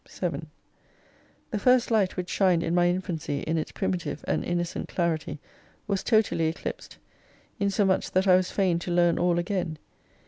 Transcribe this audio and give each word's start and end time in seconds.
7 0.07 0.47
The 1.51 1.59
first 1.59 1.91
Light 1.91 2.17
which 2.17 2.27
shined 2.31 2.63
in 2.63 2.73
my 2.73 2.89
Infancy 2.89 3.41
in 3.41 3.59
its 3.59 3.71
primitive 3.71 4.25
and 4.27 4.43
innocent 4.43 4.87
clarity 4.89 5.39
was 5.85 6.01
totally 6.01 6.47
eclipsed: 6.47 6.97
insomuch 7.59 8.09
that 8.09 8.27
I 8.27 8.35
was 8.35 8.49
fain 8.49 8.79
to 8.79 8.89
learn 8.91 9.19
all 9.19 9.37
again. 9.37 9.77